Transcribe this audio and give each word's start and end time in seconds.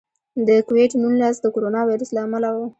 د 0.47 0.49
کوویډ 0.67 0.91
نولس 1.01 1.35
د 1.41 1.45
کورونا 1.55 1.81
وایرس 1.87 2.09
له 2.13 2.21
امله 2.25 2.49
و. 2.53 2.57